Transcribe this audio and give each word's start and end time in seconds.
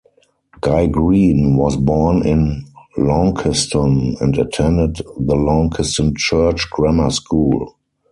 Guy 0.61 0.87
Green 0.87 1.57
was 1.57 1.77
born 1.77 2.25
in 2.25 2.65
Launceston, 2.97 4.15
and 4.19 4.35
attended 4.35 4.95
the 4.95 5.35
Launceston 5.35 6.15
Church 6.17 6.67
Grammar 6.71 7.11
School. 7.11 7.75